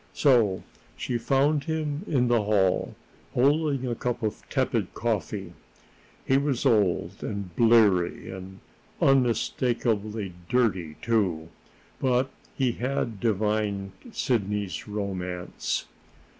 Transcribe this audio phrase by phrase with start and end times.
[0.15, 0.63] So
[0.97, 2.95] she found him in the hall,
[3.35, 5.53] holding a cup of tepid coffee.
[6.25, 8.33] He was old and bleary,
[8.99, 11.49] unmistakably dirty too
[11.99, 15.85] but he had divined Sidney's romance.